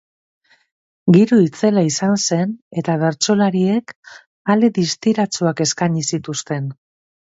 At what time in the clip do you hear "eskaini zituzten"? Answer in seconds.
5.67-6.71